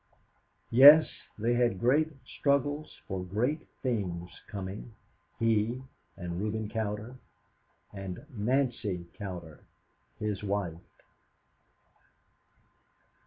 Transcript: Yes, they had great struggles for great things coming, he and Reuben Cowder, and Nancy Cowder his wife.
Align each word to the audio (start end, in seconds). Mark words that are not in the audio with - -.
Yes, 0.71 1.07
they 1.37 1.53
had 1.53 1.79
great 1.79 2.07
struggles 2.25 2.97
for 3.07 3.23
great 3.23 3.67
things 3.83 4.31
coming, 4.47 4.95
he 5.37 5.83
and 6.17 6.41
Reuben 6.41 6.67
Cowder, 6.69 7.17
and 7.93 8.25
Nancy 8.35 9.05
Cowder 9.19 9.63
his 10.17 10.41
wife. 10.41 10.81